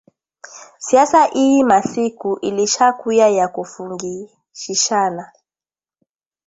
Siasa 0.77 1.19
iyi 1.43 1.63
masiku 1.63 2.37
ilisha 2.41 2.91
kuya 2.93 3.29
ya 3.29 3.47
kufungishishana 3.47 5.31